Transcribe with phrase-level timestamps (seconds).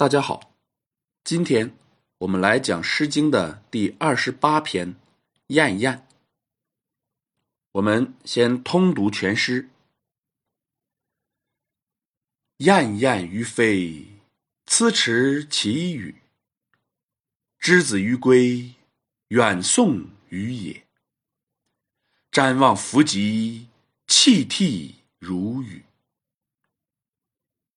[0.00, 0.54] 大家好，
[1.24, 1.76] 今天
[2.16, 4.94] 我们来讲《诗经》的第二十八篇
[5.48, 5.98] 《燕燕》。
[7.72, 9.68] 我们先通读全诗
[12.64, 14.06] ：“燕燕于飞，
[14.64, 16.22] 皴驰其羽。
[17.58, 18.72] 之子于归，
[19.28, 20.86] 远送于野。
[22.32, 23.68] 瞻望弗及，
[24.06, 25.84] 泣涕如雨。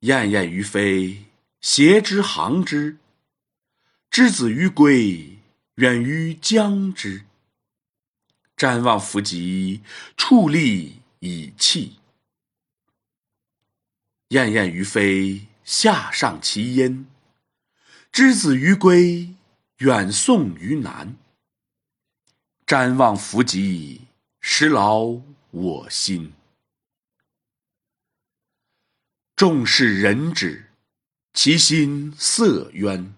[0.00, 1.22] 燕燕于飞。”
[1.60, 2.98] 挟之行之，
[4.10, 5.38] 之子于归，
[5.74, 7.24] 远于将之。
[8.56, 9.82] 瞻望弗及，
[10.16, 11.98] 矗立以泣。
[14.28, 17.06] 燕燕于飞，下上其音。
[18.12, 19.34] 之子于归，
[19.78, 21.16] 远送于南。
[22.66, 24.02] 瞻望弗及，
[24.40, 25.20] 实劳
[25.50, 26.32] 我心。
[29.34, 30.67] 众是人之。
[31.40, 33.14] 其心色渊，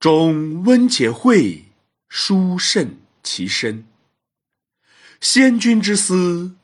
[0.00, 1.66] 终温且惠，
[2.08, 3.86] 殊甚其身。
[5.20, 6.56] 先君之思，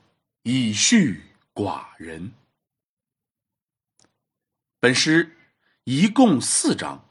[0.45, 1.21] 以恤
[1.53, 2.33] 寡人。
[4.81, 5.37] 本诗
[5.85, 7.07] 一共四章，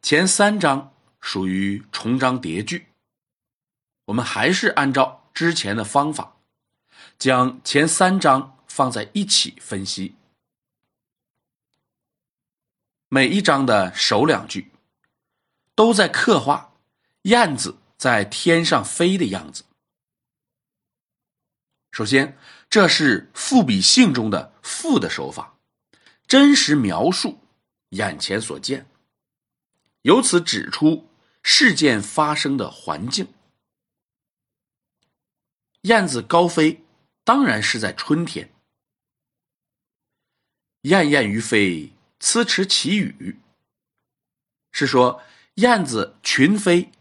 [0.00, 2.86] 前三章属于重章叠句。
[4.04, 6.36] 我们还是按照之前的方法，
[7.18, 10.14] 将前三章放在一起分析。
[13.14, 14.72] 每一章的首两句，
[15.74, 16.72] 都在刻画
[17.24, 19.64] 燕子在天上飞的样子。
[21.90, 22.38] 首先，
[22.70, 25.58] 这是赋比兴中的赋的手法，
[26.26, 27.38] 真实描述
[27.90, 28.86] 眼前所见，
[30.00, 31.06] 由此指出
[31.42, 33.28] 事件发生的环境。
[35.82, 36.82] 燕子高飞，
[37.24, 38.50] 当然是在春天。
[40.80, 41.92] 燕燕于飞。
[42.22, 43.40] 呲驰其羽，
[44.70, 45.20] 是说
[45.54, 46.92] 燕子群飞，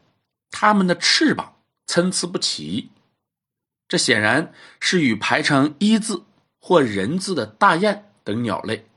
[0.49, 2.89] 它们的翅膀参差不齐。
[3.87, 6.25] 这显然是与排成一字
[6.59, 8.87] 或人字的大雁等鸟类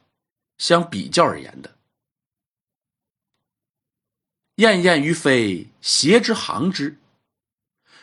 [0.56, 1.76] 相比较而言的。
[4.56, 6.99] 燕燕于飞，挟之行之，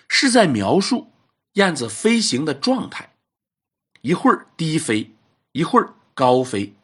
[0.07, 1.12] 是在描述
[1.53, 3.16] 燕子飞行的状态，
[4.01, 5.12] 一会儿低飞，
[5.53, 6.75] 一会儿高飞。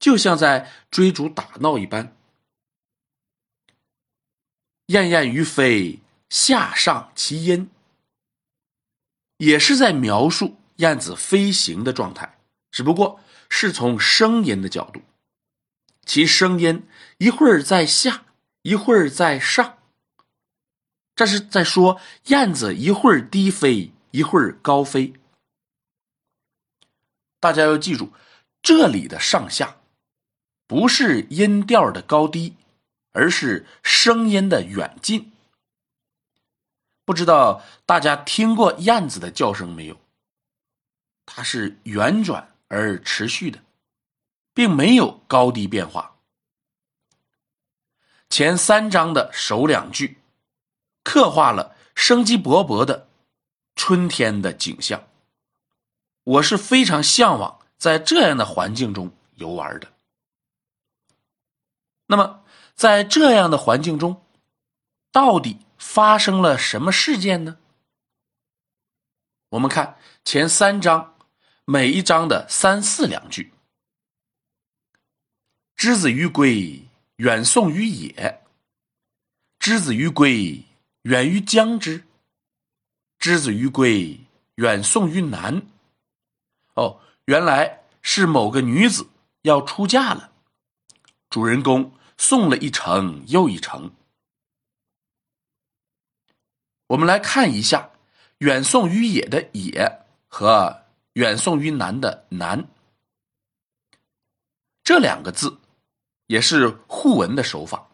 [0.00, 2.16] 就像在追逐打闹一般，
[4.86, 6.00] 燕燕于飞，
[6.30, 7.70] 下上其音，
[9.36, 12.38] 也是在描述燕子飞行的状态，
[12.70, 15.02] 只不过是从声音的角度，
[16.06, 18.24] 其声音一会儿在下，
[18.62, 19.78] 一会儿在上，
[21.14, 25.12] 这是在说燕子一会儿低飞，一会儿高飞。
[27.38, 28.14] 大家要记住，
[28.62, 29.76] 这里的上下。
[30.70, 32.54] 不是音调的高低，
[33.10, 35.32] 而是声音的远近。
[37.04, 40.00] 不知道大家听过燕子的叫声没有？
[41.26, 43.58] 它是圆转而持续的，
[44.54, 46.14] 并没有高低变化。
[48.28, 50.18] 前三章的首两句，
[51.02, 53.08] 刻画了生机勃勃的
[53.74, 55.02] 春天的景象。
[56.22, 59.88] 我是非常向往在这样的环境中游玩的。
[62.10, 62.42] 那么，
[62.74, 64.26] 在这样的环境中，
[65.12, 67.58] 到底发生了什么事件呢？
[69.50, 71.14] 我们看前三章，
[71.64, 73.52] 每一章的三四两句
[75.76, 76.84] ：“之子于归，
[77.18, 78.40] 远送于野；
[79.60, 80.64] 之子于归，
[81.02, 82.00] 远于将之；
[83.20, 84.18] 之子于归，
[84.56, 85.62] 远送于南。”
[86.74, 89.08] 哦，原来是某个女子
[89.42, 90.32] 要出嫁了，
[91.28, 91.92] 主人公。
[92.20, 93.92] 送了一程又一程。
[96.88, 97.92] 我们来看一下
[98.38, 100.82] “远送于野”的“野”和
[101.14, 102.68] “远送于南”的“南”，
[104.84, 105.60] 这两个字
[106.26, 107.88] 也是互文的手法。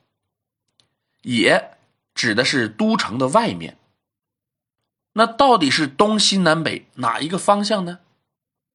[1.22, 1.78] “野”
[2.12, 3.78] 指的是都城的外面，
[5.12, 8.00] 那到底是东西南北哪一个方向呢？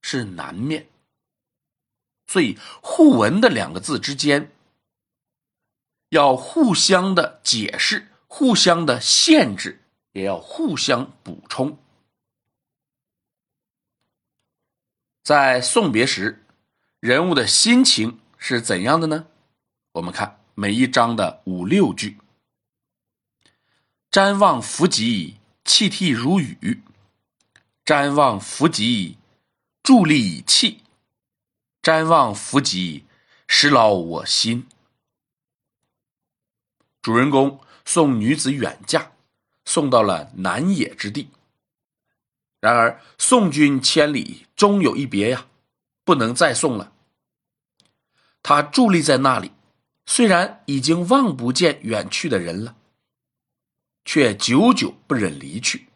[0.01, 0.87] 是南面。
[2.25, 4.49] 所以互文的两个字之间。
[6.11, 9.81] 要互相的解释，互相的限制，
[10.11, 11.77] 也要互相补充。
[15.23, 16.45] 在送别时，
[16.99, 19.27] 人物的心情是怎样的呢？
[19.93, 22.17] 我们看每一章的五六句
[24.11, 26.83] ：“瞻望弗及，泣涕如雨；
[27.85, 29.17] 瞻望弗及，
[29.81, 30.83] 伫立以泣；
[31.81, 33.05] 瞻望弗及，
[33.47, 34.67] 使劳我心。
[37.01, 39.13] 主人公送女子远嫁，
[39.65, 41.29] 送到了南野之地。
[42.59, 45.47] 然而送君千里，终有一别呀，
[46.03, 46.93] 不能再送了。
[48.43, 49.51] 他伫立在那里，
[50.05, 52.75] 虽然已经望不见远去的人了，
[54.05, 55.87] 却久久不忍离去，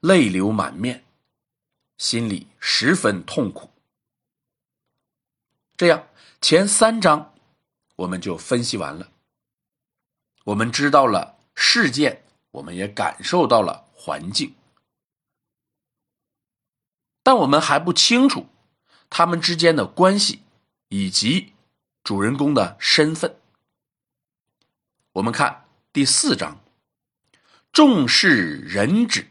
[0.00, 1.04] 泪流满面，
[1.98, 3.70] 心里十分痛苦。
[5.76, 6.08] 这样，
[6.40, 7.34] 前三章
[7.96, 9.11] 我们就分析完了。
[10.44, 14.54] 我们知道了事件，我们也感受到了环境，
[17.22, 18.46] 但我们还不清楚
[19.08, 20.42] 他们之间的关系
[20.88, 21.52] 以及
[22.02, 23.36] 主人公的身份。
[25.12, 26.58] 我们看第四章，
[27.70, 29.28] 重视人指。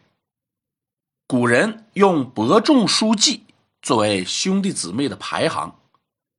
[1.27, 3.45] 古人用伯仲叔季
[3.81, 5.79] 作为兄弟姊妹的排行。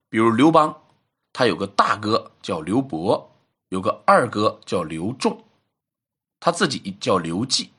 [0.08, 0.82] 比如刘邦，
[1.32, 3.31] 他有个大哥叫刘伯，
[3.72, 5.46] 有个二哥叫刘仲，
[6.38, 7.72] 他自己叫刘季。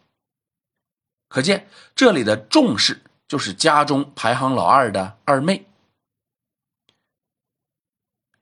[1.28, 5.68] 可见这里的仲氏就是家中排行老二的二妹。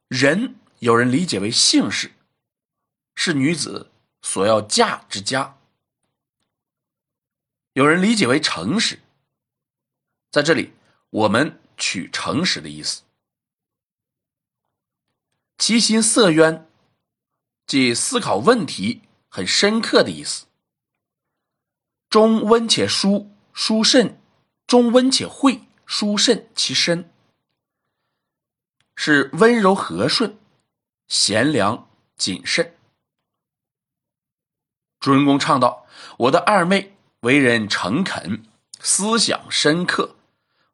[0.08, 2.14] 人有人理解为姓氏，
[3.16, 5.58] 是女子所要嫁之家；
[7.74, 9.02] 有人理解为诚实，
[10.32, 10.72] 在这里
[11.10, 13.04] 我们取诚实的意思。
[15.58, 16.66] 其心色渊，
[17.66, 20.46] 即思考问题很深刻的意思。
[22.10, 24.18] 中温且疏，疏慎；
[24.68, 27.10] 中温且惠，疏慎其身。
[28.96, 30.38] 是温柔和顺、
[31.08, 32.76] 贤良谨慎。
[35.00, 35.88] 主人公唱道
[36.20, 38.44] ：“我的二妹为人诚恳，
[38.80, 40.16] 思想深刻，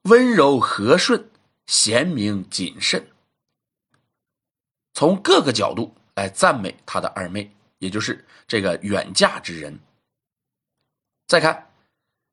[0.01, 1.29] 温柔和顺，
[1.67, 3.09] 贤明谨慎。”
[4.93, 9.79] 从各个角度来赞美他的二妹，也就是这个远嫁之人。
[11.27, 11.69] 再看，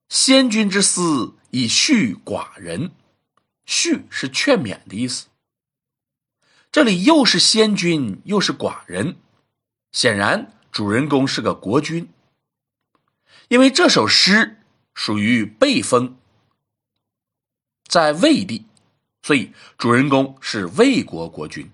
[0.09, 2.93] 先君之思以恤寡人，
[3.67, 5.27] 恤是劝勉的意思。
[6.73, 9.17] 这里又是先君又是寡人，
[9.93, 12.09] 显然主人公是个国君。
[13.49, 14.63] 因为这首诗
[14.95, 16.17] 属于背风，
[17.87, 18.65] 在魏地，
[19.21, 21.71] 所以主人公是魏国国君。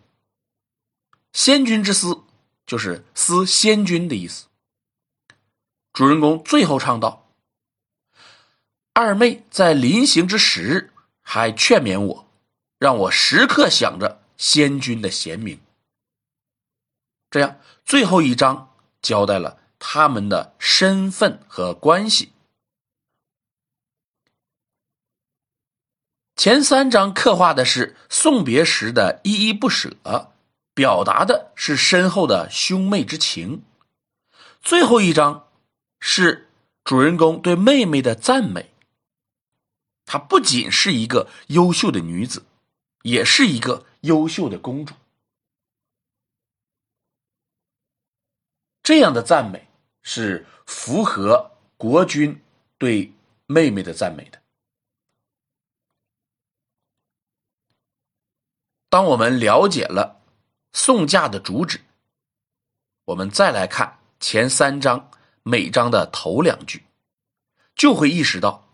[1.32, 2.24] 先君之思，
[2.66, 4.46] 就是思先君的意思。
[5.92, 7.30] 主人公最后唱道
[8.94, 10.92] ：“二妹在临行之时，
[11.22, 12.26] 还劝勉我，
[12.78, 15.60] 让我时刻想着先君的贤明。”
[17.30, 22.32] 这样，最后一章交代了他们的身份和关系。
[26.34, 30.29] 前三章刻画的是送别时的依依不舍。
[30.80, 33.62] 表达的是深厚的兄妹之情。
[34.62, 35.46] 最后一章
[35.98, 36.48] 是
[36.84, 38.72] 主人公对妹妹的赞美。
[40.06, 42.46] 她不仅是一个优秀的女子，
[43.02, 44.94] 也是一个优秀的公主。
[48.82, 49.68] 这样的赞美
[50.00, 52.40] 是符合国君
[52.78, 53.12] 对
[53.44, 54.40] 妹妹的赞美的。
[58.88, 60.19] 当我们了解了。
[60.72, 61.80] 送嫁的主旨，
[63.06, 65.10] 我们再来看前三章
[65.42, 66.84] 每章的头两句，
[67.74, 68.68] 就会意识到，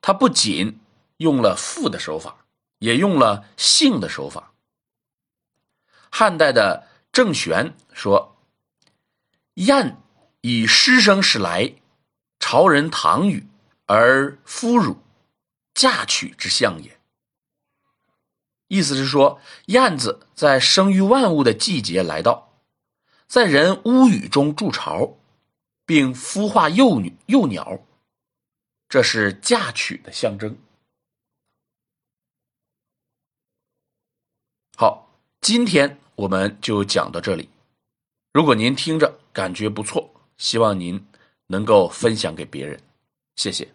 [0.00, 0.80] 他不仅
[1.16, 2.46] 用了赋的手法，
[2.78, 4.52] 也用了性的手法。
[6.10, 8.36] 汉代的郑玄说
[9.54, 10.00] ：“燕
[10.42, 11.74] 以师生使来，
[12.38, 13.48] 朝人唐语
[13.86, 15.02] 而夫汝，
[15.74, 16.98] 嫁娶之相也。”
[18.72, 22.54] 意思是说，燕子在生育万物的季节来到，
[23.26, 25.18] 在人屋宇中筑巢，
[25.84, 27.78] 并孵化幼女幼鸟，
[28.88, 30.56] 这是嫁娶的象征。
[34.74, 35.06] 好，
[35.42, 37.50] 今天我们就讲到这里。
[38.32, 41.06] 如果您听着感觉不错，希望您
[41.48, 42.80] 能够分享给别人，
[43.36, 43.68] 谢谢。